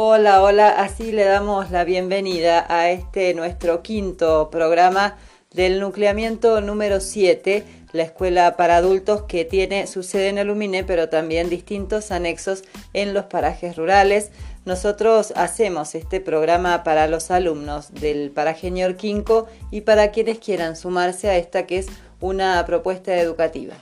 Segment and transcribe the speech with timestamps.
[0.00, 5.16] Hola, hola, así le damos la bienvenida a este nuestro quinto programa
[5.52, 11.08] del nucleamiento número 7, la escuela para adultos que tiene su sede en Alumine, pero
[11.08, 12.62] también distintos anexos
[12.92, 14.30] en los parajes rurales.
[14.64, 21.28] Nosotros hacemos este programa para los alumnos del paraje Ñorquinco y para quienes quieran sumarse
[21.28, 21.88] a esta que es
[22.20, 23.74] una propuesta educativa.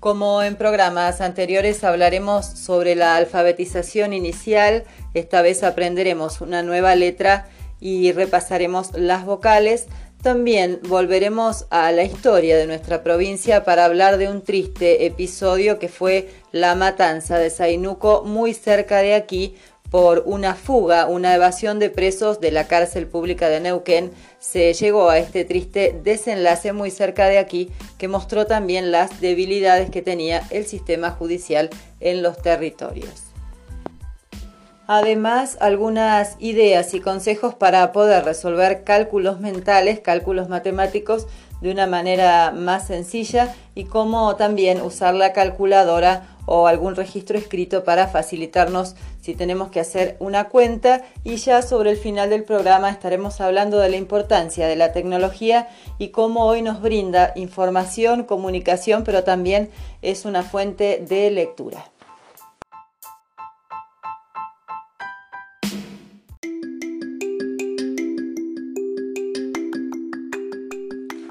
[0.00, 7.48] Como en programas anteriores hablaremos sobre la alfabetización inicial, esta vez aprenderemos una nueva letra
[7.80, 9.88] y repasaremos las vocales.
[10.22, 15.88] También volveremos a la historia de nuestra provincia para hablar de un triste episodio que
[15.88, 19.54] fue la matanza de Zainuco muy cerca de aquí
[19.90, 25.10] por una fuga, una evasión de presos de la cárcel pública de Neuquén, se llegó
[25.10, 30.42] a este triste desenlace muy cerca de aquí que mostró también las debilidades que tenía
[30.50, 33.24] el sistema judicial en los territorios.
[34.92, 41.28] Además, algunas ideas y consejos para poder resolver cálculos mentales, cálculos matemáticos
[41.60, 47.84] de una manera más sencilla y cómo también usar la calculadora o algún registro escrito
[47.84, 52.90] para facilitarnos si tenemos que hacer una cuenta y ya sobre el final del programa
[52.90, 59.04] estaremos hablando de la importancia de la tecnología y cómo hoy nos brinda información, comunicación,
[59.04, 59.70] pero también
[60.02, 61.84] es una fuente de lectura.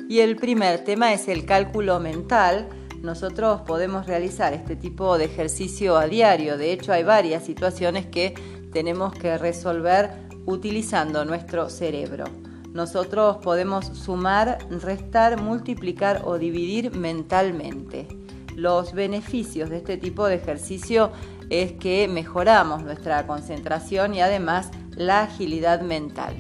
[0.08, 2.70] Y el primer tema es el cálculo mental
[3.02, 6.58] nosotros podemos realizar este tipo de ejercicio a diario.
[6.58, 8.34] De hecho, hay varias situaciones que
[8.72, 10.12] tenemos que resolver
[10.46, 12.26] utilizando nuestro cerebro.
[12.74, 18.08] Nosotros podemos sumar, restar, multiplicar o dividir mentalmente.
[18.56, 21.12] Los beneficios de este tipo de ejercicio
[21.50, 26.36] es que mejoramos nuestra concentración y además la agilidad mental.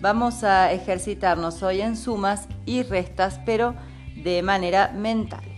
[0.00, 3.74] Vamos a ejercitarnos hoy en sumas y restas, pero
[4.16, 5.49] de manera mental.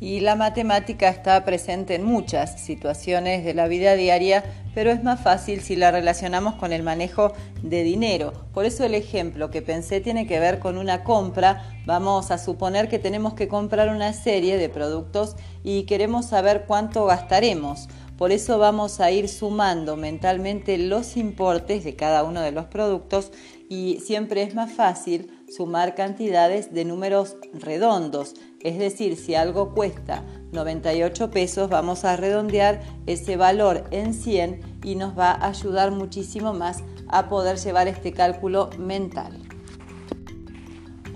[0.00, 4.44] Y la matemática está presente en muchas situaciones de la vida diaria,
[4.74, 7.32] pero es más fácil si la relacionamos con el manejo
[7.62, 8.32] de dinero.
[8.54, 11.64] Por eso el ejemplo que pensé tiene que ver con una compra.
[11.84, 17.04] Vamos a suponer que tenemos que comprar una serie de productos y queremos saber cuánto
[17.06, 17.88] gastaremos.
[18.18, 23.30] Por eso vamos a ir sumando mentalmente los importes de cada uno de los productos
[23.68, 28.34] y siempre es más fácil sumar cantidades de números redondos.
[28.60, 34.96] Es decir, si algo cuesta 98 pesos, vamos a redondear ese valor en 100 y
[34.96, 39.47] nos va a ayudar muchísimo más a poder llevar este cálculo mental.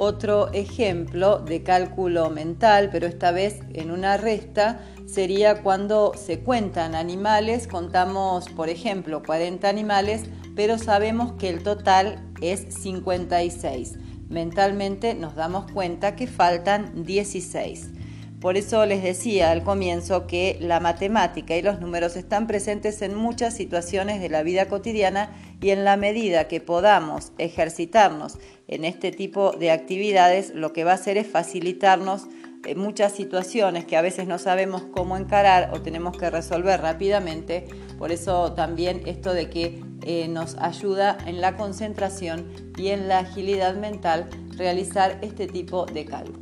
[0.04, 6.96] Otro ejemplo de cálculo mental, pero esta vez en una resta, sería cuando se cuentan
[6.96, 10.24] animales, contamos por ejemplo 40 animales,
[10.56, 13.98] pero sabemos que el total es 56
[14.32, 17.90] mentalmente nos damos cuenta que faltan 16.
[18.42, 23.14] Por eso les decía al comienzo que la matemática y los números están presentes en
[23.14, 25.30] muchas situaciones de la vida cotidiana
[25.60, 30.90] y en la medida que podamos ejercitarnos en este tipo de actividades, lo que va
[30.90, 32.26] a hacer es facilitarnos
[32.66, 37.68] eh, muchas situaciones que a veces no sabemos cómo encarar o tenemos que resolver rápidamente.
[37.96, 43.20] Por eso también esto de que eh, nos ayuda en la concentración y en la
[43.20, 46.41] agilidad mental realizar este tipo de cálculos.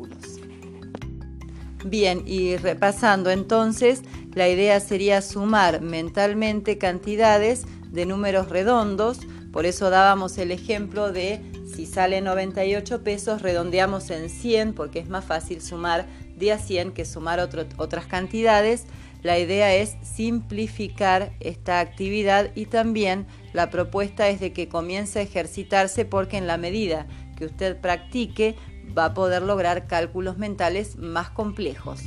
[1.84, 4.02] Bien, y repasando entonces,
[4.34, 9.20] la idea sería sumar mentalmente cantidades de números redondos,
[9.52, 11.40] por eso dábamos el ejemplo de
[11.74, 16.92] si sale 98 pesos, redondeamos en 100 porque es más fácil sumar de a 100
[16.92, 18.84] que sumar otras cantidades.
[19.22, 25.22] La idea es simplificar esta actividad y también la propuesta es de que comience a
[25.22, 27.06] ejercitarse porque en la medida
[27.40, 28.54] que usted practique
[28.96, 32.02] va a poder lograr cálculos mentales más complejos.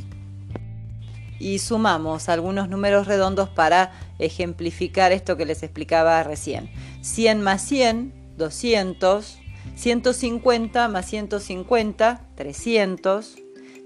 [1.40, 6.70] Y sumamos algunos números redondos para ejemplificar esto que les explicaba recién.
[7.02, 9.40] 100 más 100, 200.
[9.76, 13.36] 150 más 150, 300.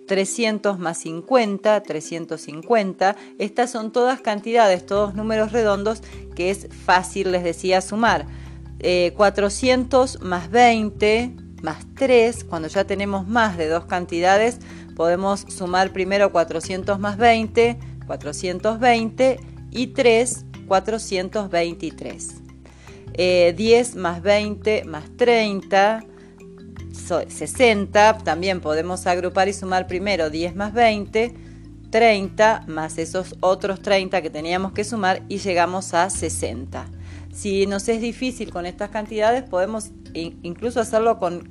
[0.05, 3.15] 300 más 50, 350.
[3.39, 6.01] Estas son todas cantidades, todos números redondos
[6.35, 8.25] que es fácil, les decía, sumar.
[8.79, 14.59] 400 eh, más 20 más 3, cuando ya tenemos más de dos cantidades,
[14.95, 19.39] podemos sumar primero 400 más 20, 420
[19.71, 22.35] y 3, 423.
[23.55, 26.05] 10 más 20 más 30,
[27.27, 31.33] 60, también podemos agrupar y sumar primero 10 más 20,
[31.89, 36.85] 30 más esos otros 30 que teníamos que sumar y llegamos a 60.
[37.37, 41.47] Si nos es difícil con estas cantidades, podemos incluso hacerlo con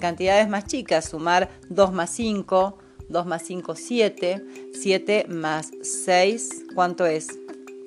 [0.00, 2.78] cantidades más chicas, sumar 2 más 5,
[3.10, 4.42] 2 más 5, 7,
[4.72, 7.26] 7 más 6, ¿cuánto es?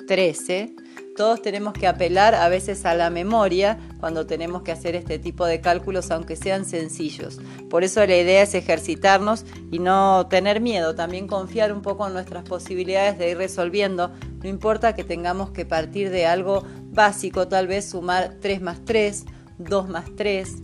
[0.07, 0.75] 13.
[1.17, 5.45] Todos tenemos que apelar a veces a la memoria cuando tenemos que hacer este tipo
[5.45, 7.39] de cálculos, aunque sean sencillos.
[7.71, 12.13] Por eso la idea es ejercitarnos y no tener miedo, también confiar un poco en
[12.13, 14.11] nuestras posibilidades de ir resolviendo.
[14.41, 19.25] No importa que tengamos que partir de algo básico, tal vez sumar 3 más 3,
[19.57, 20.55] 2 más 3.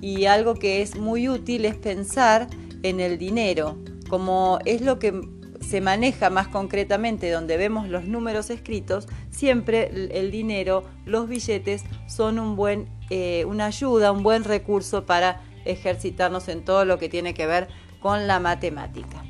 [0.00, 2.48] Y algo que es muy útil es pensar
[2.82, 3.78] en el dinero,
[4.08, 5.20] como es lo que
[5.60, 12.38] se maneja más concretamente donde vemos los números escritos, siempre el dinero, los billetes son
[12.38, 17.32] un buen, eh, una ayuda, un buen recurso para ejercitarnos en todo lo que tiene
[17.32, 17.68] que ver
[18.00, 19.24] con la matemática.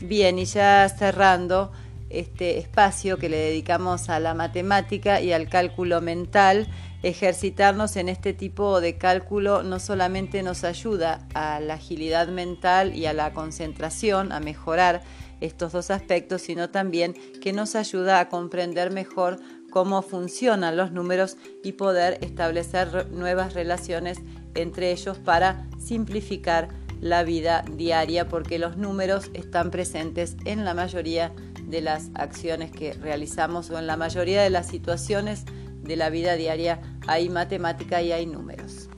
[0.00, 1.72] Bien, y ya cerrando
[2.20, 6.68] este espacio que le dedicamos a la matemática y al cálculo mental,
[7.02, 13.06] ejercitarnos en este tipo de cálculo no solamente nos ayuda a la agilidad mental y
[13.06, 15.02] a la concentración, a mejorar
[15.40, 19.38] estos dos aspectos, sino también que nos ayuda a comprender mejor
[19.70, 24.20] cómo funcionan los números y poder establecer nuevas relaciones
[24.54, 26.68] entre ellos para simplificar
[27.00, 32.92] la vida diaria, porque los números están presentes en la mayoría de las acciones que
[32.94, 35.44] realizamos o en la mayoría de las situaciones
[35.82, 38.88] de la vida diaria hay matemática y hay números.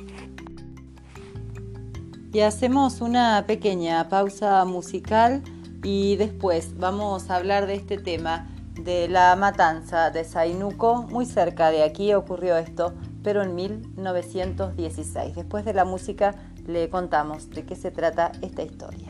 [2.32, 5.43] Y hacemos una pequeña pausa musical
[5.82, 11.05] y después vamos a hablar de este tema de la matanza de Zainuco.
[11.05, 12.93] Muy cerca de aquí ocurrió esto,
[13.23, 15.34] pero en 1916.
[15.34, 16.34] Después de la música
[16.67, 19.08] le contamos de qué se trata esta historia.